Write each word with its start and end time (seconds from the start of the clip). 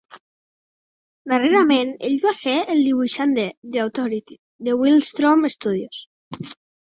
Darrerament 1.33 1.91
ell 2.09 2.15
va 2.23 2.31
ser 2.39 2.55
el 2.75 2.81
dibuixant 2.87 3.35
de 3.39 3.45
"The 3.75 3.83
Authority" 3.83 4.39
de 4.69 4.75
Wildstorm 4.79 5.47
Studios. 5.57 6.01